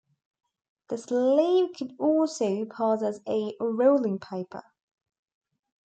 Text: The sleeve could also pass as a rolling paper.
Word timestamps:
The 0.89 0.97
sleeve 0.97 1.75
could 1.77 1.95
also 1.99 2.65
pass 2.65 3.03
as 3.03 3.21
a 3.27 3.53
rolling 3.59 4.17
paper. 4.17 4.63